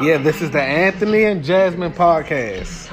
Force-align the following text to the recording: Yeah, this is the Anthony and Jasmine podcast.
Yeah, 0.00 0.18
this 0.18 0.40
is 0.42 0.50
the 0.50 0.62
Anthony 0.62 1.24
and 1.24 1.42
Jasmine 1.44 1.92
podcast. 1.92 2.88